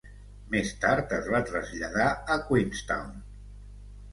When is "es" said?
1.17-1.29